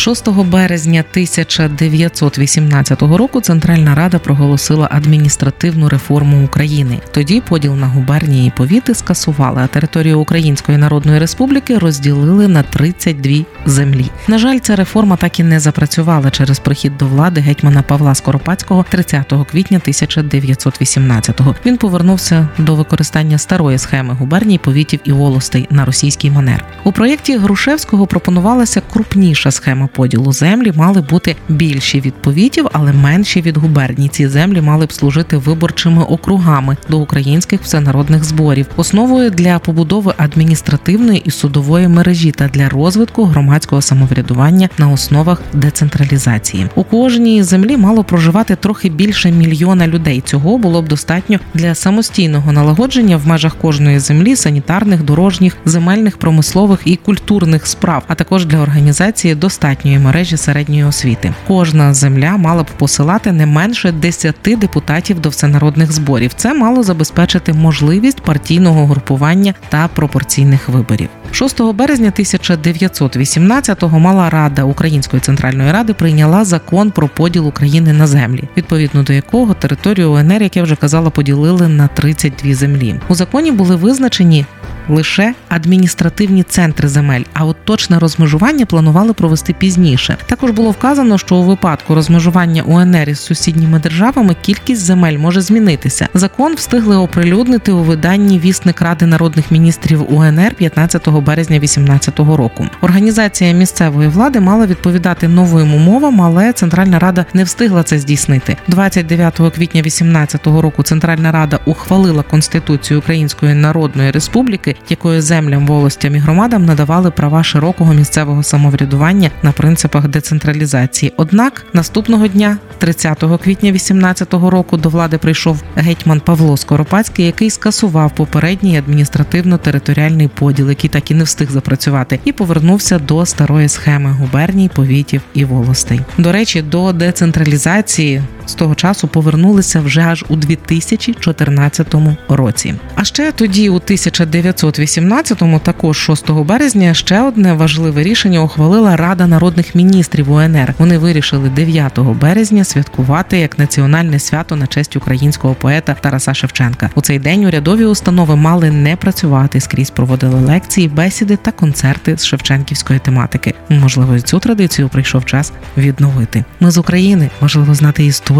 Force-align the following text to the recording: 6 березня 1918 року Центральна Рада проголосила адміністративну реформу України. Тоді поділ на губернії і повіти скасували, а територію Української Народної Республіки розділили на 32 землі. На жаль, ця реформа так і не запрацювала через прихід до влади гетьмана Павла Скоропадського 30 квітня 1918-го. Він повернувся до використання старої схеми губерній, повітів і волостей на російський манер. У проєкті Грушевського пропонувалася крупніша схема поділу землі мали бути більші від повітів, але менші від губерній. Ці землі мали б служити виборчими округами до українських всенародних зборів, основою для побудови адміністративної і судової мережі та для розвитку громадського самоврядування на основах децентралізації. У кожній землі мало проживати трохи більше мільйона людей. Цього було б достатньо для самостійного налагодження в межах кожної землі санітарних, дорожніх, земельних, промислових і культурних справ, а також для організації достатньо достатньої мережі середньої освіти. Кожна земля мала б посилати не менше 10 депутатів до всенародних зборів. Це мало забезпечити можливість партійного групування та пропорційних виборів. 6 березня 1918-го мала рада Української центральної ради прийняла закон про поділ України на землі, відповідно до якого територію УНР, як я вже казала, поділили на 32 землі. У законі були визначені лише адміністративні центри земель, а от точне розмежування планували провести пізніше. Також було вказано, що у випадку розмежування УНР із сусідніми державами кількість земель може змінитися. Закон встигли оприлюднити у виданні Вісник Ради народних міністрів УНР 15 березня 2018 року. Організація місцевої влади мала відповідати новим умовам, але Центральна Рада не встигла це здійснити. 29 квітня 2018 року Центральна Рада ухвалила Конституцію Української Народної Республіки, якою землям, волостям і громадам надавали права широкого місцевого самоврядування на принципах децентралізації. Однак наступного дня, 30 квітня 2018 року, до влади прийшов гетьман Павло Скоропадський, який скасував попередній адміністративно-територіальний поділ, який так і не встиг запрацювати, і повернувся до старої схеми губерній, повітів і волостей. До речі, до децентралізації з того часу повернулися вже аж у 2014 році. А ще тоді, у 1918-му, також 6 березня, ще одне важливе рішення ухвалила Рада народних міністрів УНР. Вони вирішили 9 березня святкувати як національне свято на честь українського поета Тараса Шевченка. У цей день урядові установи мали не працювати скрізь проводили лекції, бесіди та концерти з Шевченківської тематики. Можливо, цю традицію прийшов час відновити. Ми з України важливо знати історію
6 0.00 0.28
березня 0.28 1.04
1918 1.10 3.02
року 3.02 3.40
Центральна 3.40 3.94
Рада 3.94 4.18
проголосила 4.18 4.88
адміністративну 4.90 5.88
реформу 5.88 6.44
України. 6.44 7.00
Тоді 7.10 7.40
поділ 7.40 7.74
на 7.74 7.86
губернії 7.86 8.48
і 8.48 8.50
повіти 8.50 8.94
скасували, 8.94 9.62
а 9.64 9.66
територію 9.66 10.20
Української 10.20 10.78
Народної 10.78 11.18
Республіки 11.18 11.78
розділили 11.78 12.48
на 12.48 12.62
32 12.62 13.44
землі. 13.66 14.06
На 14.28 14.38
жаль, 14.38 14.58
ця 14.58 14.76
реформа 14.76 15.16
так 15.16 15.40
і 15.40 15.42
не 15.42 15.60
запрацювала 15.60 16.30
через 16.30 16.58
прихід 16.58 16.98
до 16.98 17.06
влади 17.06 17.40
гетьмана 17.40 17.82
Павла 17.82 18.14
Скоропадського 18.14 18.84
30 18.88 19.32
квітня 19.50 19.78
1918-го. 19.78 21.54
Він 21.66 21.76
повернувся 21.76 22.48
до 22.58 22.74
використання 22.74 23.38
старої 23.38 23.78
схеми 23.78 24.14
губерній, 24.14 24.58
повітів 24.58 25.00
і 25.04 25.12
волостей 25.12 25.66
на 25.70 25.84
російський 25.84 26.30
манер. 26.30 26.64
У 26.84 26.92
проєкті 26.92 27.36
Грушевського 27.36 28.06
пропонувалася 28.06 28.82
крупніша 28.92 29.50
схема 29.50 29.86
поділу 29.92 30.32
землі 30.32 30.72
мали 30.76 31.00
бути 31.00 31.36
більші 31.48 32.00
від 32.00 32.14
повітів, 32.14 32.68
але 32.72 32.92
менші 32.92 33.40
від 33.40 33.56
губерній. 33.56 34.08
Ці 34.08 34.28
землі 34.28 34.60
мали 34.60 34.86
б 34.86 34.92
служити 34.92 35.36
виборчими 35.36 36.02
округами 36.02 36.76
до 36.88 36.98
українських 36.98 37.62
всенародних 37.62 38.24
зборів, 38.24 38.66
основою 38.76 39.30
для 39.30 39.58
побудови 39.58 40.14
адміністративної 40.16 41.22
і 41.24 41.30
судової 41.30 41.88
мережі 41.88 42.30
та 42.30 42.48
для 42.48 42.68
розвитку 42.68 43.24
громадського 43.24 43.82
самоврядування 43.82 44.68
на 44.78 44.90
основах 44.90 45.42
децентралізації. 45.52 46.66
У 46.74 46.84
кожній 46.84 47.42
землі 47.42 47.76
мало 47.76 48.04
проживати 48.04 48.56
трохи 48.56 48.88
більше 48.88 49.32
мільйона 49.32 49.86
людей. 49.86 50.20
Цього 50.20 50.58
було 50.58 50.82
б 50.82 50.88
достатньо 50.88 51.38
для 51.54 51.74
самостійного 51.74 52.52
налагодження 52.52 53.16
в 53.16 53.26
межах 53.26 53.56
кожної 53.56 53.98
землі 53.98 54.36
санітарних, 54.36 55.02
дорожніх, 55.02 55.56
земельних, 55.64 56.16
промислових 56.16 56.80
і 56.84 56.96
культурних 56.96 57.66
справ, 57.66 58.04
а 58.08 58.14
також 58.14 58.46
для 58.46 58.58
організації 58.58 59.34
достатньо 59.34 59.79
достатньої 59.80 59.98
мережі 59.98 60.36
середньої 60.36 60.84
освіти. 60.84 61.34
Кожна 61.46 61.94
земля 61.94 62.36
мала 62.36 62.62
б 62.62 62.66
посилати 62.66 63.32
не 63.32 63.46
менше 63.46 63.92
10 63.92 64.36
депутатів 64.44 65.20
до 65.20 65.28
всенародних 65.28 65.92
зборів. 65.92 66.32
Це 66.36 66.54
мало 66.54 66.82
забезпечити 66.82 67.52
можливість 67.52 68.20
партійного 68.20 68.86
групування 68.86 69.54
та 69.68 69.88
пропорційних 69.88 70.68
виборів. 70.68 71.08
6 71.32 71.62
березня 71.62 72.12
1918-го 72.18 73.98
мала 73.98 74.30
рада 74.30 74.62
Української 74.64 75.20
центральної 75.20 75.72
ради 75.72 75.94
прийняла 75.94 76.44
закон 76.44 76.90
про 76.90 77.08
поділ 77.08 77.48
України 77.48 77.92
на 77.92 78.06
землі, 78.06 78.44
відповідно 78.56 79.02
до 79.02 79.12
якого 79.12 79.54
територію 79.54 80.12
УНР, 80.12 80.42
як 80.42 80.56
я 80.56 80.62
вже 80.62 80.76
казала, 80.76 81.10
поділили 81.10 81.68
на 81.68 81.88
32 81.88 82.54
землі. 82.54 83.00
У 83.08 83.14
законі 83.14 83.52
були 83.52 83.76
визначені 83.76 84.46
лише 84.90 85.34
адміністративні 85.48 86.42
центри 86.42 86.88
земель, 86.88 87.22
а 87.34 87.44
от 87.44 87.56
точне 87.64 87.98
розмежування 87.98 88.66
планували 88.66 89.12
провести 89.12 89.52
пізніше. 89.52 90.16
Також 90.26 90.50
було 90.50 90.70
вказано, 90.70 91.18
що 91.18 91.36
у 91.36 91.42
випадку 91.42 91.94
розмежування 91.94 92.62
УНР 92.62 93.08
із 93.08 93.20
сусідніми 93.20 93.78
державами 93.78 94.36
кількість 94.42 94.82
земель 94.82 95.18
може 95.18 95.40
змінитися. 95.40 96.08
Закон 96.14 96.54
встигли 96.54 96.96
оприлюднити 96.96 97.72
у 97.72 97.78
виданні 97.78 98.38
Вісник 98.38 98.80
Ради 98.80 99.06
народних 99.06 99.50
міністрів 99.50 100.14
УНР 100.14 100.54
15 100.54 101.08
березня 101.08 101.58
2018 101.58 102.18
року. 102.18 102.66
Організація 102.80 103.52
місцевої 103.52 104.08
влади 104.08 104.40
мала 104.40 104.66
відповідати 104.66 105.28
новим 105.28 105.74
умовам, 105.74 106.22
але 106.22 106.52
Центральна 106.52 106.98
Рада 106.98 107.26
не 107.34 107.44
встигла 107.44 107.82
це 107.82 107.98
здійснити. 107.98 108.56
29 108.68 109.34
квітня 109.36 109.82
2018 109.82 110.46
року 110.46 110.82
Центральна 110.82 111.32
Рада 111.32 111.58
ухвалила 111.64 112.22
Конституцію 112.22 112.98
Української 112.98 113.54
Народної 113.54 114.10
Республіки, 114.10 114.76
якою 114.88 115.22
землям, 115.22 115.66
волостям 115.66 116.16
і 116.16 116.18
громадам 116.18 116.64
надавали 116.64 117.10
права 117.10 117.44
широкого 117.44 117.94
місцевого 117.94 118.42
самоврядування 118.42 119.30
на 119.42 119.52
принципах 119.52 120.08
децентралізації. 120.08 121.12
Однак 121.16 121.66
наступного 121.72 122.26
дня, 122.28 122.56
30 122.78 123.18
квітня 123.18 123.70
2018 123.70 124.34
року, 124.34 124.76
до 124.76 124.88
влади 124.88 125.18
прийшов 125.18 125.62
гетьман 125.76 126.20
Павло 126.20 126.56
Скоропадський, 126.56 127.26
який 127.26 127.50
скасував 127.50 128.14
попередній 128.14 128.78
адміністративно-територіальний 128.78 130.28
поділ, 130.28 130.68
який 130.68 130.90
так 130.90 131.10
і 131.10 131.14
не 131.14 131.24
встиг 131.24 131.50
запрацювати, 131.50 132.20
і 132.24 132.32
повернувся 132.32 132.98
до 132.98 133.26
старої 133.26 133.68
схеми 133.68 134.10
губерній, 134.10 134.70
повітів 134.74 135.22
і 135.34 135.44
волостей. 135.44 136.00
До 136.18 136.32
речі, 136.32 136.62
до 136.62 136.92
децентралізації 136.92 138.22
з 138.50 138.54
того 138.54 138.74
часу 138.74 139.08
повернулися 139.08 139.80
вже 139.80 140.00
аж 140.00 140.24
у 140.28 140.36
2014 140.36 141.94
році. 142.28 142.74
А 142.94 143.04
ще 143.04 143.32
тоді, 143.32 143.68
у 143.68 143.78
1918-му, 143.78 145.58
також 145.58 145.98
6 145.98 146.30
березня, 146.30 146.94
ще 146.94 147.20
одне 147.20 147.52
важливе 147.52 148.02
рішення 148.02 148.40
ухвалила 148.40 148.96
Рада 148.96 149.26
народних 149.26 149.74
міністрів 149.74 150.32
УНР. 150.32 150.74
Вони 150.78 150.98
вирішили 150.98 151.48
9 151.48 151.98
березня 151.98 152.64
святкувати 152.64 153.38
як 153.38 153.58
національне 153.58 154.18
свято 154.18 154.56
на 154.56 154.66
честь 154.66 154.96
українського 154.96 155.54
поета 155.54 155.96
Тараса 156.00 156.34
Шевченка. 156.34 156.90
У 156.94 157.00
цей 157.00 157.18
день 157.18 157.44
урядові 157.44 157.84
установи 157.84 158.36
мали 158.36 158.70
не 158.70 158.96
працювати 158.96 159.60
скрізь 159.60 159.90
проводили 159.90 160.40
лекції, 160.40 160.88
бесіди 160.88 161.36
та 161.36 161.52
концерти 161.52 162.18
з 162.18 162.26
Шевченківської 162.26 162.98
тематики. 162.98 163.54
Можливо, 163.68 164.20
цю 164.20 164.38
традицію 164.38 164.88
прийшов 164.88 165.24
час 165.24 165.52
відновити. 165.76 166.44
Ми 166.60 166.70
з 166.70 166.78
України 166.78 167.30
важливо 167.40 167.74
знати 167.74 168.06
історію 168.06 168.39